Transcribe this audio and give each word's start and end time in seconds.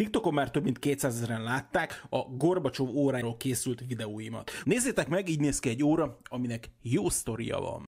TikTokon 0.00 0.34
már 0.34 0.50
több 0.50 0.62
mint 0.62 0.78
200 0.78 1.16
ezeren 1.16 1.42
látták 1.42 2.04
a 2.08 2.18
Gorbacsov 2.18 2.96
óráról 2.96 3.36
készült 3.36 3.82
videóimat. 3.86 4.50
Nézzétek 4.64 5.08
meg, 5.08 5.28
így 5.28 5.40
néz 5.40 5.58
ki 5.58 5.68
egy 5.68 5.84
óra, 5.84 6.18
aminek 6.24 6.70
jó 6.82 7.08
sztoria 7.08 7.58
van. 7.58 7.88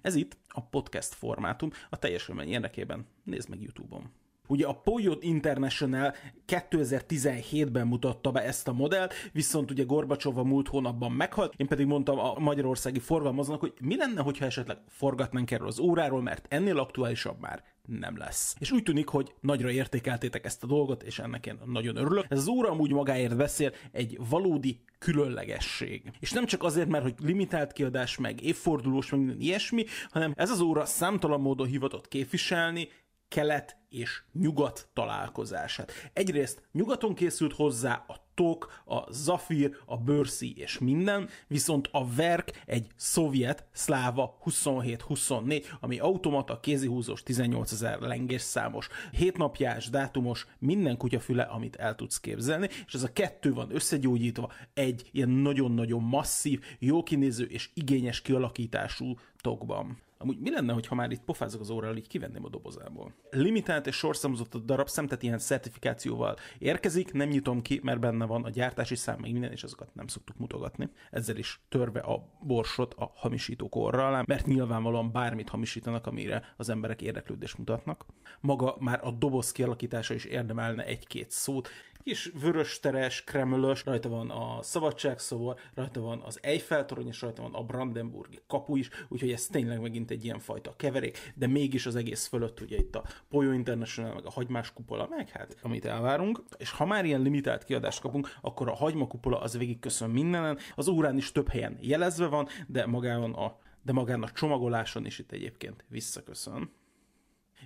Ez 0.00 0.14
itt 0.14 0.36
a 0.48 0.62
podcast 0.62 1.14
formátum, 1.14 1.70
a 1.90 1.96
teljes 1.96 2.28
élmény 2.28 2.48
érdekében 2.48 3.06
nézd 3.24 3.48
meg 3.48 3.62
YouTube-on. 3.62 4.10
Ugye 4.52 4.66
a 4.66 4.72
Poyot 4.72 5.22
International 5.22 6.14
2017-ben 6.46 7.86
mutatta 7.86 8.30
be 8.30 8.42
ezt 8.42 8.68
a 8.68 8.72
modellt, 8.72 9.14
viszont 9.32 9.70
ugye 9.70 9.84
Gorbacsov 9.84 10.38
a 10.38 10.42
múlt 10.42 10.68
hónapban 10.68 11.12
meghalt, 11.12 11.54
én 11.56 11.66
pedig 11.66 11.86
mondtam 11.86 12.18
a 12.18 12.38
magyarországi 12.38 12.98
forgalmazónak, 12.98 13.60
hogy 13.60 13.72
mi 13.80 13.96
lenne, 13.96 14.20
hogyha 14.20 14.44
esetleg 14.44 14.76
forgatnánk 14.88 15.50
erről 15.50 15.66
az 15.66 15.78
óráról, 15.78 16.22
mert 16.22 16.46
ennél 16.48 16.78
aktuálisabb 16.78 17.40
már 17.40 17.64
nem 17.86 18.16
lesz. 18.16 18.54
És 18.58 18.72
úgy 18.72 18.82
tűnik, 18.82 19.08
hogy 19.08 19.34
nagyra 19.40 19.70
értékeltétek 19.70 20.44
ezt 20.44 20.62
a 20.62 20.66
dolgot, 20.66 21.02
és 21.02 21.18
ennek 21.18 21.46
én 21.46 21.58
nagyon 21.64 21.96
örülök. 21.96 22.24
Ez 22.28 22.38
az 22.38 22.48
óra 22.48 22.70
amúgy 22.70 22.92
magáért 22.92 23.36
beszél, 23.36 23.72
egy 23.92 24.18
valódi 24.28 24.80
különlegesség. 24.98 26.10
És 26.20 26.32
nem 26.32 26.46
csak 26.46 26.62
azért, 26.62 26.88
mert 26.88 27.02
hogy 27.02 27.14
limitált 27.22 27.72
kiadás, 27.72 28.18
meg 28.18 28.42
évfordulós, 28.42 29.10
meg 29.10 29.20
minden 29.20 29.40
ilyesmi, 29.40 29.84
hanem 30.10 30.32
ez 30.36 30.50
az 30.50 30.60
óra 30.60 30.84
számtalan 30.84 31.40
módon 31.40 31.66
hivatott 31.66 32.08
képviselni 32.08 32.88
kelet 33.32 33.76
és 33.88 34.22
nyugat 34.32 34.88
találkozását. 34.92 35.92
Egyrészt 36.12 36.62
nyugaton 36.72 37.14
készült 37.14 37.52
hozzá 37.52 38.04
a 38.08 38.16
tok, 38.34 38.82
a 38.84 39.12
zafír, 39.12 39.76
a 39.86 39.96
bőrszi 39.96 40.54
és 40.56 40.78
minden, 40.78 41.28
viszont 41.46 41.88
a 41.92 42.06
verk 42.14 42.62
egy 42.66 42.86
szovjet 42.96 43.66
szláva 43.72 44.38
27-24, 44.44 45.64
ami 45.80 45.98
automata 45.98 46.60
kézihúzós 46.60 47.22
18 47.22 47.72
ezer 47.72 48.00
lengés 48.00 48.40
számos, 48.40 48.88
hétnapjás, 49.12 49.90
dátumos, 49.90 50.46
minden 50.58 50.96
kutyafüle, 50.96 51.42
amit 51.42 51.76
el 51.76 51.94
tudsz 51.94 52.20
képzelni, 52.20 52.68
és 52.86 52.94
ez 52.94 53.02
a 53.02 53.12
kettő 53.12 53.52
van 53.52 53.74
összegyógyítva 53.74 54.52
egy 54.74 55.08
ilyen 55.12 55.28
nagyon-nagyon 55.28 56.02
masszív, 56.02 56.60
jó 56.78 57.02
kinéző 57.02 57.44
és 57.44 57.70
igényes 57.74 58.22
kialakítású 58.22 59.16
tokban. 59.40 59.98
Amúgy 60.22 60.38
mi 60.38 60.50
lenne, 60.50 60.76
ha 60.88 60.94
már 60.94 61.10
itt 61.10 61.24
pofázok 61.24 61.60
az 61.60 61.70
óráról, 61.70 61.96
így 61.96 62.08
kivenném 62.08 62.44
a 62.44 62.48
dobozából? 62.48 63.14
Limitált 63.30 63.86
és 63.86 63.96
sorszámozott 63.96 64.54
a 64.54 64.58
darab 64.58 64.88
szem, 64.88 65.06
tehát 65.06 65.22
ilyen 65.22 65.38
certifikációval 65.38 66.36
érkezik, 66.58 67.12
nem 67.12 67.28
nyitom 67.28 67.62
ki, 67.62 67.80
mert 67.82 68.00
benne 68.00 68.24
van 68.26 68.44
a 68.44 68.50
gyártási 68.50 68.94
szám, 68.94 69.18
meg 69.20 69.32
minden, 69.32 69.52
és 69.52 69.62
azokat 69.62 69.94
nem 69.94 70.06
szoktuk 70.06 70.38
mutogatni. 70.38 70.88
Ezzel 71.10 71.36
is 71.36 71.60
törve 71.68 72.00
a 72.00 72.28
borsot 72.40 72.94
a 72.94 73.12
hamisítók 73.14 73.74
orra 73.74 74.06
alá, 74.06 74.22
mert 74.26 74.46
nyilvánvalóan 74.46 75.12
bármit 75.12 75.48
hamisítanak, 75.48 76.06
amire 76.06 76.54
az 76.56 76.68
emberek 76.68 77.02
érdeklődést 77.02 77.58
mutatnak. 77.58 78.06
Maga 78.40 78.76
már 78.78 79.00
a 79.02 79.10
doboz 79.10 79.52
kialakítása 79.52 80.14
is 80.14 80.24
érdemelne 80.24 80.84
egy-két 80.84 81.30
szót, 81.30 81.68
kis 82.02 82.30
vörös 82.40 82.80
teres, 82.80 83.24
kremlös, 83.24 83.84
rajta 83.84 84.08
van 84.08 84.30
a 84.30 84.62
szabadságszobor, 84.62 85.56
rajta 85.74 86.00
van 86.00 86.20
az 86.20 86.38
Eiffel 86.42 86.84
torony, 86.84 87.06
és 87.06 87.20
rajta 87.20 87.42
van 87.42 87.54
a 87.54 87.62
Brandenburgi 87.62 88.38
kapu 88.46 88.76
is, 88.76 88.88
úgyhogy 89.08 89.30
ez 89.30 89.46
tényleg 89.46 89.80
megint 89.80 90.10
egy 90.10 90.24
ilyen 90.24 90.38
fajta 90.38 90.76
keverék, 90.76 91.32
de 91.34 91.46
mégis 91.46 91.86
az 91.86 91.96
egész 91.96 92.26
fölött 92.26 92.60
ugye 92.60 92.76
itt 92.76 92.96
a 92.96 93.04
Poyo 93.28 93.52
International, 93.52 94.14
meg 94.14 94.26
a 94.26 94.30
hagymás 94.30 94.72
kupola, 94.72 95.06
meg 95.10 95.28
hát 95.28 95.56
amit 95.62 95.84
elvárunk, 95.84 96.42
és 96.58 96.70
ha 96.70 96.84
már 96.84 97.04
ilyen 97.04 97.22
limitált 97.22 97.64
kiadást 97.64 98.00
kapunk, 98.00 98.36
akkor 98.40 98.68
a 98.68 98.74
hagyma 98.74 99.06
kupola 99.06 99.40
az 99.40 99.58
végig 99.58 99.78
köszön 99.78 100.10
mindenen, 100.10 100.58
az 100.74 100.88
órán 100.88 101.16
is 101.16 101.32
több 101.32 101.48
helyen 101.48 101.78
jelezve 101.80 102.26
van, 102.26 102.48
de 102.66 102.86
magában 102.86 103.32
a 103.32 103.60
de 103.84 103.92
magán 103.92 104.22
a 104.22 104.30
csomagoláson 104.30 105.06
is 105.06 105.18
itt 105.18 105.32
egyébként 105.32 105.84
visszaköszön 105.88 106.70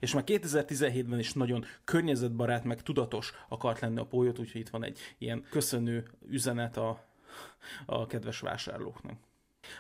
és 0.01 0.15
már 0.15 0.25
2017-ben 0.27 1.19
is 1.19 1.33
nagyon 1.33 1.65
környezetbarát, 1.85 2.65
meg 2.65 2.83
tudatos 2.83 3.33
akart 3.49 3.81
lenni 3.81 3.99
a 3.99 4.07
pólyot, 4.07 4.39
úgyhogy 4.39 4.61
itt 4.61 4.69
van 4.69 4.85
egy 4.85 4.99
ilyen 5.19 5.45
köszönő 5.51 6.05
üzenet 6.29 6.77
a, 6.77 7.05
a 7.87 8.07
kedves 8.07 8.41
vásárlóknak. 8.41 9.19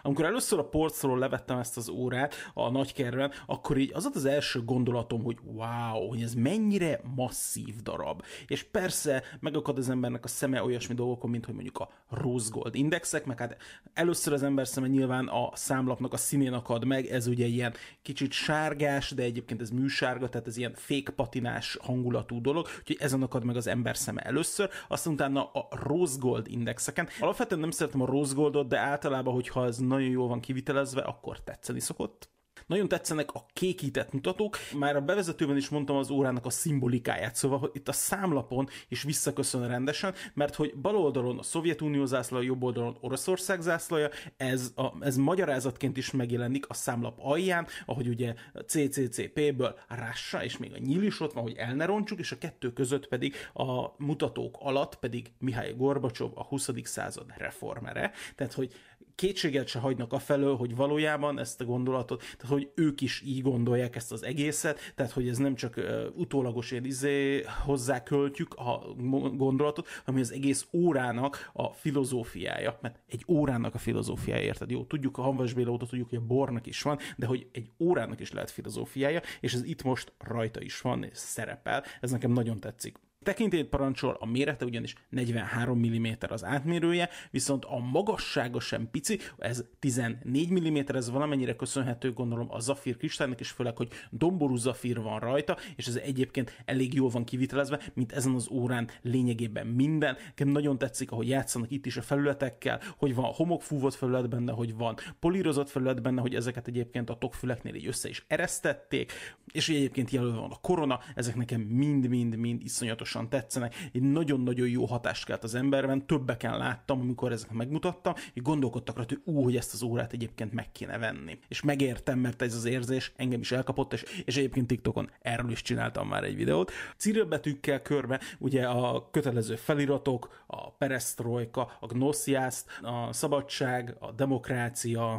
Amikor 0.02 0.24
először 0.24 0.58
a 0.58 0.68
porcról 0.68 1.18
levettem 1.18 1.58
ezt 1.58 1.76
az 1.76 1.88
órát 1.88 2.34
a 2.54 2.70
nagykerben, 2.70 3.32
akkor 3.46 3.76
így 3.76 3.90
az 3.94 4.10
az 4.14 4.24
első 4.24 4.64
gondolatom, 4.64 5.22
hogy 5.22 5.36
wow, 5.44 6.08
hogy 6.08 6.22
ez 6.22 6.34
mennyire 6.34 7.00
masszív 7.14 7.74
darab. 7.82 8.22
És 8.46 8.62
persze 8.62 9.22
megakad 9.40 9.78
az 9.78 9.90
embernek 9.90 10.24
a 10.24 10.28
szeme 10.28 10.62
olyasmi 10.62 10.94
dolgokon, 10.94 11.30
mint 11.30 11.44
hogy 11.44 11.54
mondjuk 11.54 11.78
a 11.78 11.88
Rose 12.10 12.48
Gold 12.52 12.74
indexek, 12.74 13.24
meg 13.24 13.38
hát 13.38 13.56
először 13.94 14.32
az 14.32 14.42
ember 14.42 14.66
szeme 14.68 14.86
nyilván 14.86 15.26
a 15.26 15.50
számlapnak 15.54 16.12
a 16.12 16.16
színén 16.16 16.52
akad 16.52 16.84
meg, 16.84 17.06
ez 17.06 17.26
ugye 17.26 17.46
ilyen 17.46 17.74
kicsit 18.02 18.32
sárgás, 18.32 19.10
de 19.10 19.22
egyébként 19.22 19.60
ez 19.60 19.70
műsárga, 19.70 20.28
tehát 20.28 20.46
ez 20.46 20.56
ilyen 20.56 20.74
fék 20.74 21.08
patinás 21.08 21.78
hangulatú 21.82 22.40
dolog, 22.40 22.66
úgyhogy 22.78 22.96
ezen 23.00 23.22
akad 23.22 23.44
meg 23.44 23.56
az 23.56 23.66
ember 23.66 23.96
szeme 23.96 24.20
először, 24.20 24.70
aztán 24.88 25.12
utána 25.12 25.44
a 25.44 25.68
Rose 25.70 26.16
Gold 26.18 26.46
indexeken. 26.48 27.08
Alapvetően 27.20 27.60
nem 27.60 27.70
szeretem 27.70 28.02
a 28.02 28.06
Rose 28.06 28.34
Goldot, 28.34 28.68
de 28.68 28.78
általában, 28.78 29.34
hogyha 29.34 29.60
ez 29.76 29.86
nagyon 29.86 30.10
jól 30.10 30.28
van 30.28 30.40
kivitelezve, 30.40 31.00
akkor 31.00 31.40
tetszeni 31.40 31.80
szokott. 31.80 32.34
Nagyon 32.66 32.88
tetszenek 32.88 33.32
a 33.32 33.46
kékített 33.52 34.12
mutatók, 34.12 34.56
már 34.78 34.96
a 34.96 35.00
bevezetőben 35.00 35.56
is 35.56 35.68
mondtam 35.68 35.96
az 35.96 36.10
órának 36.10 36.46
a 36.46 36.50
szimbolikáját, 36.50 37.34
szóval 37.34 37.58
hogy 37.58 37.70
itt 37.72 37.88
a 37.88 37.92
számlapon 37.92 38.68
is 38.88 39.02
visszaköszön 39.02 39.68
rendesen, 39.68 40.14
mert 40.34 40.54
hogy 40.54 40.74
bal 40.76 40.96
oldalon 40.96 41.38
a 41.38 41.42
Szovjetunió 41.42 42.04
zászlaja, 42.04 42.44
jobb 42.44 42.62
oldalon 42.62 42.96
Oroszország 43.00 43.60
zászlaja, 43.60 44.08
ez, 44.36 44.72
a, 44.74 45.04
ez 45.04 45.16
magyarázatként 45.16 45.96
is 45.96 46.10
megjelenik 46.10 46.68
a 46.68 46.74
számlap 46.74 47.18
alján, 47.20 47.66
ahogy 47.86 48.08
ugye 48.08 48.34
CCCP-ből 48.66 49.78
Rassa, 49.88 50.44
és 50.44 50.56
még 50.56 50.72
a 50.72 50.78
nyíl 50.78 51.02
is 51.02 51.20
ott 51.20 51.32
van, 51.32 51.42
hogy 51.42 51.56
el 51.56 51.74
ne 51.74 51.84
roncsuk, 51.84 52.18
és 52.18 52.32
a 52.32 52.38
kettő 52.38 52.72
között 52.72 53.08
pedig 53.08 53.34
a 53.52 53.94
mutatók 53.98 54.56
alatt 54.60 54.94
pedig 54.98 55.32
Mihály 55.38 55.74
Gorbacsov, 55.76 56.30
a 56.34 56.44
20. 56.44 56.70
század 56.82 57.32
reformere, 57.36 58.12
tehát 58.34 58.52
hogy 58.52 58.72
kétséget 59.16 59.68
se 59.68 59.78
hagynak 59.78 60.12
felől, 60.20 60.56
hogy 60.56 60.76
valójában 60.76 61.38
ezt 61.38 61.60
a 61.60 61.64
gondolatot, 61.64 62.18
tehát 62.18 62.52
hogy 62.52 62.70
ők 62.74 63.00
is 63.00 63.22
így 63.26 63.42
gondolják 63.42 63.96
ezt 63.96 64.12
az 64.12 64.22
egészet, 64.22 64.92
tehát 64.94 65.12
hogy 65.12 65.28
ez 65.28 65.36
nem 65.36 65.54
csak 65.54 65.80
utólagos 66.14 66.70
ilyen 66.70 66.84
izé 66.84 67.42
hozzá 67.64 68.02
költjük 68.02 68.54
a 68.54 68.94
gondolatot, 69.36 69.88
hanem 70.04 70.20
az 70.20 70.32
egész 70.32 70.66
órának 70.72 71.50
a 71.52 71.72
filozófiája, 71.72 72.78
mert 72.82 73.00
egy 73.08 73.24
órának 73.28 73.74
a 73.74 73.78
filozófiája, 73.78 74.42
érted? 74.42 74.70
Jó, 74.70 74.84
tudjuk 74.84 75.18
a 75.18 75.22
Hanvas 75.22 75.54
óta, 75.56 75.86
tudjuk, 75.86 76.08
hogy 76.08 76.18
a 76.18 76.26
bornak 76.26 76.66
is 76.66 76.82
van, 76.82 76.98
de 77.16 77.26
hogy 77.26 77.46
egy 77.52 77.70
órának 77.78 78.20
is 78.20 78.32
lehet 78.32 78.50
filozófiája, 78.50 79.20
és 79.40 79.54
ez 79.54 79.64
itt 79.64 79.82
most 79.82 80.12
rajta 80.18 80.60
is 80.60 80.80
van, 80.80 81.02
és 81.02 81.18
szerepel, 81.18 81.84
ez 82.00 82.10
nekem 82.10 82.32
nagyon 82.32 82.60
tetszik. 82.60 82.98
Tekintélyt 83.26 83.68
parancsol, 83.68 84.16
a 84.20 84.26
mérete 84.26 84.64
ugyanis 84.64 84.94
43 85.08 85.78
mm 85.78 86.06
az 86.28 86.44
átmérője, 86.44 87.08
viszont 87.30 87.64
a 87.64 87.78
magassága 87.78 88.60
sem 88.60 88.90
pici, 88.90 89.18
ez 89.38 89.64
14 89.78 90.50
mm, 90.50 90.76
ez 90.86 91.10
valamennyire 91.10 91.56
köszönhető, 91.56 92.12
gondolom 92.12 92.46
a 92.50 92.60
zafír 92.60 92.96
kristálynak, 92.96 93.40
és 93.40 93.50
főleg, 93.50 93.76
hogy 93.76 93.88
domború 94.10 94.56
zafír 94.56 95.00
van 95.00 95.18
rajta, 95.18 95.56
és 95.76 95.86
ez 95.86 95.96
egyébként 95.96 96.62
elég 96.64 96.94
jól 96.94 97.08
van 97.08 97.24
kivitelezve, 97.24 97.80
mint 97.94 98.12
ezen 98.12 98.34
az 98.34 98.48
órán 98.50 98.88
lényegében 99.02 99.66
minden. 99.66 100.16
Nekem 100.26 100.48
nagyon 100.48 100.78
tetszik, 100.78 101.10
ahogy 101.10 101.28
játszanak 101.28 101.70
itt 101.70 101.86
is 101.86 101.96
a 101.96 102.02
felületekkel, 102.02 102.80
hogy 102.96 103.14
van 103.14 103.32
homokfúvott 103.32 103.94
felület 103.94 104.28
benne, 104.28 104.52
hogy 104.52 104.74
van 104.74 104.96
polírozott 105.20 105.70
felület 105.70 106.02
benne, 106.02 106.20
hogy 106.20 106.34
ezeket 106.34 106.68
egyébként 106.68 107.10
a 107.10 107.18
tokfüleknél 107.18 107.74
így 107.74 107.86
össze 107.86 108.08
is 108.08 108.24
eresztették, 108.28 109.12
és 109.52 109.68
egyébként 109.68 110.10
jelölve 110.10 110.38
van 110.38 110.50
a 110.50 110.60
korona, 110.60 111.00
ezek 111.14 111.36
nekem 111.36 111.60
mind-mind-mind 111.60 112.62
iszonyatosan 112.62 113.15
iszonyatosan 113.16 113.28
tetszenek, 113.28 113.74
egy 113.92 114.02
nagyon-nagyon 114.02 114.68
jó 114.68 114.84
hatást 114.84 115.24
kelt 115.24 115.44
az 115.44 115.54
emberben, 115.54 116.06
többeken 116.06 116.58
láttam, 116.58 117.00
amikor 117.00 117.32
ezek 117.32 117.50
megmutattam, 117.50 118.14
hogy 118.32 118.42
gondolkodtak 118.42 118.96
rá, 118.96 119.04
hogy 119.08 119.20
ú, 119.24 119.42
hogy 119.42 119.56
ezt 119.56 119.72
az 119.72 119.82
órát 119.82 120.12
egyébként 120.12 120.52
meg 120.52 120.72
kéne 120.72 120.98
venni. 120.98 121.38
És 121.48 121.62
megértem, 121.62 122.18
mert 122.18 122.42
ez 122.42 122.54
az 122.54 122.64
érzés 122.64 123.12
engem 123.16 123.40
is 123.40 123.52
elkapott, 123.52 123.92
és, 123.92 124.04
és 124.24 124.36
egyébként 124.36 124.66
TikTokon 124.66 125.10
erről 125.20 125.50
is 125.50 125.62
csináltam 125.62 126.08
már 126.08 126.24
egy 126.24 126.36
videót. 126.36 126.72
Cirilbetűkkel 126.96 127.82
körbe, 127.82 128.20
ugye 128.38 128.66
a 128.66 129.10
kötelező 129.10 129.56
feliratok, 129.56 130.44
a 130.46 130.70
perestroika, 130.70 131.76
a 131.80 131.86
gnosziászt, 131.86 132.70
a 132.82 133.12
szabadság, 133.12 133.96
a 133.98 134.12
demokrácia, 134.12 135.12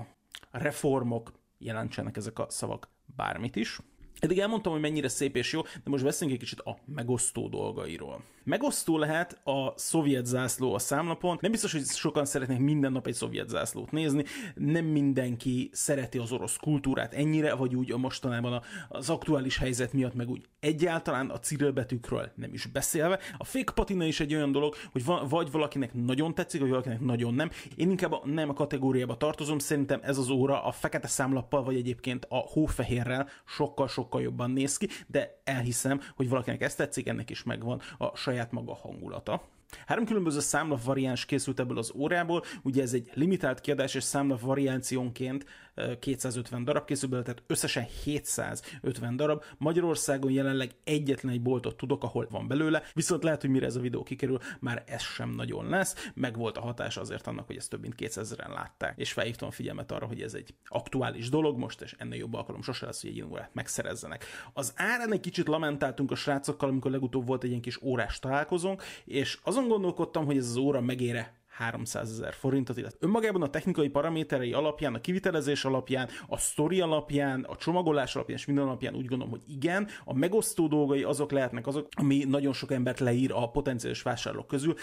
a 0.52 0.58
reformok, 0.60 1.32
jelentsenek 1.58 2.18
ezek 2.18 2.40
a 2.40 2.46
szavak 2.50 2.90
bármit 3.16 3.56
is. 3.56 3.80
Eddig 4.20 4.40
elmondtam, 4.40 4.72
hogy 4.72 4.82
mennyire 4.82 5.08
szép 5.08 5.36
és 5.36 5.54
jó, 5.54 5.62
de 5.62 5.90
most 5.90 6.04
beszéljünk 6.04 6.42
egy 6.42 6.48
kicsit 6.48 6.66
a 6.66 6.78
megosztó 6.86 7.48
dolgairól. 7.48 8.24
Megosztó 8.44 8.98
lehet 8.98 9.40
a 9.44 9.74
szovjet 9.76 10.26
zászló 10.26 10.74
a 10.74 10.80
számlapon. 10.80 11.38
Nem 11.42 11.52
biztos, 11.52 11.72
hogy 11.72 11.86
sokan 11.86 12.26
szeretnék 12.26 12.60
minden 12.60 12.92
nap 12.92 13.08
egy 13.08 13.14
szovjet 13.14 13.50
zászlót 13.50 13.92
nézni. 13.92 14.24
Nem 14.56 14.86
mindenki 14.86 15.70
szereti 15.74 16.18
az 16.18 16.32
orosz 16.32 16.58
kultúrát 16.58 17.14
ennyire, 17.14 17.54
vagy 17.54 17.76
úgy 17.76 17.92
a 17.92 17.98
mostanában 17.98 18.62
az 18.90 19.10
aktuális 19.10 19.58
helyzet 19.58 19.94
miatt, 19.94 20.14
meg 20.14 20.30
úgy 20.30 20.46
egyáltalán 20.60 21.30
a 21.30 21.40
cirilbetűkről 21.40 22.32
nem 22.36 22.54
is 22.54 22.66
beszélve. 22.66 23.20
A 23.38 23.44
fake 23.44 23.72
patina 23.72 24.06
is 24.06 24.20
egy 24.20 24.34
olyan 24.34 24.52
dolog, 24.52 24.76
hogy 24.92 25.06
van, 25.06 25.28
vagy 25.28 25.52
valakinek 25.52 25.94
nagyon 25.94 26.34
tetszik, 26.34 26.62
vagy 26.62 26.70
valakinek 26.70 27.00
nagyon 27.00 27.34
nem. 27.34 27.50
Én 27.76 27.90
inkább 27.90 28.12
a 28.12 28.22
nem 28.26 28.50
a 28.50 28.54
kategóriába 28.54 29.18
tartozom, 29.18 29.60
szerintem 29.60 30.00
ez 30.04 30.18
az 30.18 30.30
óra 30.30 30.64
a 30.64 30.72
fekete 30.72 31.08
számlappal, 31.08 31.64
vagy 31.64 31.76
egyébként 31.76 32.26
a 32.30 32.38
hófehérrel 32.38 33.30
sokkal-sokkal 33.46 34.07
sokkal 34.08 34.22
jobban 34.22 34.52
néz 34.52 34.78
ki, 34.78 34.88
de 35.08 35.42
elhiszem, 35.44 36.02
hogy 36.16 36.30
valakinek 36.30 36.62
ezt 36.62 36.78
tetszik, 36.78 37.08
ennek 37.08 37.30
is 37.30 37.44
megvan 37.44 37.82
a 37.98 38.16
saját 38.16 38.52
maga 38.52 38.76
hangulata. 38.76 39.42
Három 39.86 40.06
különböző 40.06 40.40
számlap 40.40 40.84
variáns 40.84 41.26
készült 41.26 41.60
ebből 41.60 41.78
az 41.78 41.92
órából, 41.96 42.44
ugye 42.64 42.82
ez 42.82 42.94
egy 42.94 43.10
limitált 43.14 43.62
kiadás, 43.62 43.96
és 43.96 44.04
számlap 44.04 44.40
variációnként 44.40 45.46
250 46.00 46.64
darab 46.64 46.86
készül 46.86 47.10
belőle, 47.10 47.28
tehát 47.28 47.44
összesen 47.48 47.86
750 48.04 49.16
darab. 49.16 49.44
Magyarországon 49.58 50.32
jelenleg 50.32 50.72
egyetlen 50.84 51.34
egy 51.34 51.42
boltot 51.42 51.78
tudok, 51.78 52.04
ahol 52.04 52.28
van 52.30 52.48
belőle, 52.48 52.84
viszont 52.94 53.24
lehet, 53.24 53.42
hogy 53.42 53.50
mire 53.50 53.66
ez 53.66 53.76
a 53.76 53.80
videó 53.80 54.04
kikerül, 54.04 54.40
már 54.60 54.84
ez 54.88 55.02
sem 55.02 55.30
nagyon 55.30 55.70
lesz, 55.70 56.12
meg 56.14 56.38
volt 56.38 56.58
a 56.58 56.62
hatás 56.62 56.98
azért 56.98 57.28
annak, 57.28 57.46
hogy 57.48 57.56
ezt 57.56 57.70
több 57.70 57.82
mint 57.82 57.96
200 57.96 58.32
ezeren 58.32 58.52
látták, 58.52 58.98
és 58.98 59.12
felhívtam 59.12 59.48
a 59.48 59.52
figyelmet 59.52 59.92
arra, 59.92 60.06
hogy 60.06 60.22
ez 60.22 60.34
egy 60.34 60.54
aktuális 60.66 61.30
dolog 61.30 61.58
most, 61.58 61.82
és 61.82 61.96
ennél 61.98 62.20
jobb 62.20 62.34
alkalom 62.34 62.62
sose 62.62 62.86
lesz, 62.86 63.02
hogy 63.02 63.10
egy 63.10 63.16
ilyen 63.16 63.32
órát 63.32 63.54
megszerezzenek. 63.54 64.26
Az 64.54 64.74
árán 64.76 65.14
egy 65.14 65.20
kicsit 65.20 65.48
lamentáltunk 65.48 66.12
a 66.12 66.16
srácokkal, 66.16 66.70
amikor 66.70 66.92
legutóbb 66.92 67.28
volt 67.28 67.44
egy 67.44 67.50
ilyen 67.50 67.62
kis 67.62 67.82
órás 67.82 68.20
találkozónk, 68.20 68.84
és 69.06 69.40
azon 69.58 69.70
gondolkodtam, 69.70 70.26
hogy 70.26 70.38
ez 70.38 70.46
az 70.46 70.58
óra 70.58 70.82
megére 70.82 71.37
300 71.58 72.12
ezer 72.12 72.34
forintot, 72.34 72.78
illetve 72.78 72.98
önmagában 73.02 73.42
a 73.42 73.50
technikai 73.50 73.90
paraméterei 73.90 74.54
alapján, 74.54 74.94
a 74.94 75.02
kivitelezés 75.02 75.66
alapján, 75.66 76.10
a 76.28 76.38
sztori 76.38 76.82
alapján, 76.82 77.44
a 77.44 77.56
csomagolás 77.56 78.16
alapján 78.16 78.38
és 78.38 78.46
minden 78.46 78.66
alapján 78.66 78.96
úgy 78.96 79.06
gondolom, 79.06 79.34
hogy 79.34 79.42
igen, 79.48 79.88
a 80.04 80.14
megosztó 80.14 80.68
dolgai 80.68 81.04
azok 81.04 81.32
lehetnek 81.32 81.68
azok, 81.68 81.88
ami 81.96 82.24
nagyon 82.24 82.54
sok 82.54 82.72
embert 82.72 83.00
leír 83.00 83.32
a 83.32 83.50
potenciális 83.52 84.02
vásárlók 84.02 84.48
közül, 84.48 84.74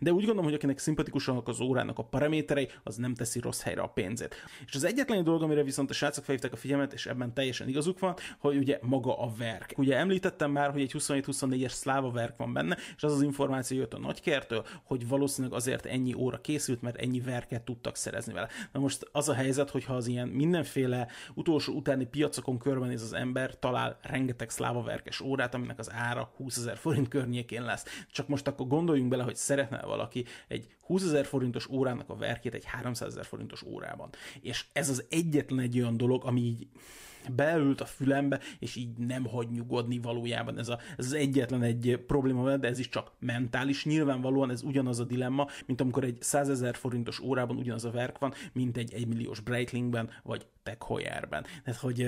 de 0.00 0.12
úgy 0.12 0.24
gondolom, 0.24 0.44
hogy 0.44 0.54
akinek 0.54 0.78
szimpatikusanak 0.78 1.48
az 1.48 1.60
órának 1.60 1.98
a 1.98 2.04
paraméterei, 2.04 2.68
az 2.82 2.96
nem 2.96 3.14
teszi 3.14 3.40
rossz 3.40 3.62
helyre 3.62 3.80
a 3.80 3.86
pénzét. 3.86 4.34
És 4.66 4.74
az 4.74 4.84
egyetlen 4.84 5.24
dolog, 5.24 5.42
amire 5.42 5.62
viszont 5.62 5.90
a 5.90 5.92
srácok 5.92 6.24
felhívták 6.24 6.52
a 6.52 6.56
figyelmet, 6.56 6.92
és 6.92 7.06
ebben 7.06 7.34
teljesen 7.34 7.68
igazuk 7.68 7.98
van, 7.98 8.14
hogy 8.38 8.56
ugye 8.56 8.78
maga 8.82 9.18
a 9.18 9.32
verk. 9.38 9.74
Ugye 9.76 9.96
említettem 9.96 10.50
már, 10.50 10.70
hogy 10.70 10.80
egy 10.80 10.94
27-24-es 10.98 11.72
szláva 11.72 12.10
verk 12.10 12.36
van 12.36 12.52
benne, 12.52 12.76
és 12.96 13.02
az 13.02 13.12
az 13.12 13.22
információ 13.22 13.78
jött 13.78 13.94
a 13.94 13.98
nagykertől, 13.98 14.64
hogy 14.84 15.08
valószínűleg 15.08 15.56
azért 15.56 15.86
ennyi 15.86 16.14
óra 16.24 16.40
készült, 16.40 16.82
mert 16.82 16.96
ennyi 16.96 17.20
verket 17.20 17.62
tudtak 17.62 17.96
szerezni 17.96 18.32
vele. 18.32 18.48
Na 18.72 18.80
most 18.80 19.08
az 19.12 19.28
a 19.28 19.34
helyzet, 19.34 19.70
hogyha 19.70 19.94
az 19.94 20.06
ilyen 20.06 20.28
mindenféle 20.28 21.08
utolsó 21.34 21.72
utáni 21.72 22.06
piacokon 22.06 22.58
körbenéz 22.58 23.02
az 23.02 23.12
ember, 23.12 23.58
talál 23.58 23.98
rengeteg 24.02 24.50
szláva 24.50 24.82
verkes 24.82 25.20
órát, 25.20 25.54
aminek 25.54 25.78
az 25.78 25.92
ára 25.92 26.32
20 26.36 26.56
ezer 26.56 26.76
forint 26.76 27.08
környékén 27.08 27.62
lesz. 27.62 27.84
Csak 28.10 28.28
most 28.28 28.46
akkor 28.46 28.66
gondoljunk 28.66 29.10
bele, 29.10 29.22
hogy 29.22 29.36
szeretne 29.36 29.82
valaki 29.82 30.24
egy 30.48 30.66
20 30.80 31.02
ezer 31.02 31.24
forintos 31.24 31.68
órának 31.68 32.10
a 32.10 32.16
verkét 32.16 32.54
egy 32.54 32.64
300 32.64 33.08
ezer 33.08 33.24
forintos 33.24 33.62
órában. 33.62 34.10
És 34.40 34.64
ez 34.72 34.88
az 34.88 35.04
egyetlen 35.10 35.58
egy 35.58 35.78
olyan 35.78 35.96
dolog, 35.96 36.24
ami 36.24 36.40
így 36.40 36.68
beült 37.34 37.80
a 37.80 37.84
fülembe, 37.84 38.40
és 38.58 38.76
így 38.76 38.98
nem 38.98 39.26
hagy 39.26 39.50
nyugodni 39.50 39.98
valójában. 39.98 40.58
Ez, 40.58 40.68
a, 40.68 40.78
ez 40.96 41.06
az 41.06 41.12
egyetlen 41.12 41.62
egy 41.62 42.02
probléma, 42.06 42.56
de 42.56 42.68
ez 42.68 42.78
is 42.78 42.88
csak 42.88 43.12
mentális. 43.18 43.84
Nyilvánvalóan 43.84 44.50
ez 44.50 44.62
ugyanaz 44.62 45.00
a 45.00 45.04
dilemma, 45.04 45.46
mint 45.66 45.80
amikor 45.80 46.04
egy 46.04 46.13
100 46.20 46.48
ezer 46.48 46.76
forintos 46.76 47.20
órában 47.20 47.56
ugyanaz 47.56 47.84
a 47.84 47.90
verk 47.90 48.18
van, 48.18 48.34
mint 48.52 48.76
egy 48.76 48.94
1 48.94 49.06
milliós 49.06 49.40
Breitlingben, 49.40 50.10
vagy 50.22 50.46
Tech 50.62 50.86
Heuerben. 50.86 51.46
Tehát, 51.64 51.80
hogy, 51.80 52.06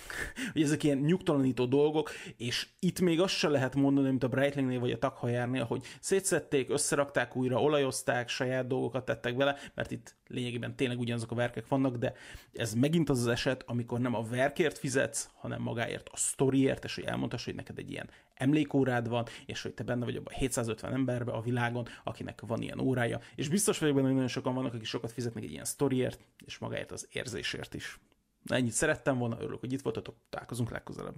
hogy 0.52 0.62
ezek 0.62 0.82
ilyen 0.82 0.98
nyugtalanító 0.98 1.64
dolgok, 1.64 2.10
és 2.36 2.68
itt 2.78 3.00
még 3.00 3.20
azt 3.20 3.34
se 3.34 3.48
lehet 3.48 3.74
mondani, 3.74 4.08
mint 4.08 4.24
a 4.24 4.28
Breitlingnél 4.28 4.80
vagy 4.80 4.90
a 4.90 4.98
Tech 4.98 5.20
Heuernél, 5.20 5.64
hogy 5.64 5.84
szétszették, 6.00 6.70
összerakták 6.70 7.36
újra, 7.36 7.62
olajozták, 7.62 8.28
saját 8.28 8.66
dolgokat 8.66 9.04
tettek 9.04 9.36
vele, 9.36 9.56
mert 9.74 9.90
itt 9.90 10.16
lényegében 10.28 10.76
tényleg 10.76 10.98
ugyanazok 10.98 11.30
a 11.30 11.34
verkek 11.34 11.68
vannak, 11.68 11.96
de 11.96 12.14
ez 12.52 12.74
megint 12.74 13.08
az 13.08 13.18
az 13.18 13.26
eset, 13.26 13.62
amikor 13.66 14.00
nem 14.00 14.14
a 14.14 14.22
verkért 14.22 14.78
fizetsz, 14.78 15.30
hanem 15.34 15.62
magáért, 15.62 16.08
a 16.08 16.16
sztoriért, 16.16 16.84
és 16.84 16.94
hogy 16.94 17.04
elmondhass, 17.04 17.44
hogy 17.44 17.54
neked 17.54 17.78
egy 17.78 17.90
ilyen 17.90 18.10
emlékórád 18.34 19.08
van, 19.08 19.26
és 19.46 19.62
hogy 19.62 19.74
te 19.74 19.84
benne 19.84 20.04
vagy 20.04 20.16
abban 20.16 20.34
750 20.34 20.92
emberbe 20.92 21.32
a 21.32 21.40
világon, 21.40 21.86
akinek 22.04 22.40
van 22.40 22.62
ilyen 22.62 22.80
órája, 22.80 23.20
és 23.34 23.48
biztos 23.48 23.78
vagyok 23.78 23.94
benne, 23.94 24.06
hogy 24.06 24.16
nagyon 24.16 24.30
sokan 24.30 24.54
vannak, 24.54 24.74
akik 24.74 24.86
sokat 24.86 25.12
fizetnek 25.12 25.44
egy 25.44 25.52
ilyen 25.52 25.64
sztoriért, 25.64 26.20
és 26.44 26.58
magáért 26.58 26.92
az 26.92 27.08
érzésért 27.12 27.74
is. 27.74 27.98
Na 28.42 28.54
ennyit 28.54 28.72
szerettem 28.72 29.18
volna, 29.18 29.36
örülök, 29.40 29.60
hogy 29.60 29.72
itt 29.72 29.82
voltatok, 29.82 30.16
találkozunk 30.30 30.70
legközelebb. 30.70 31.14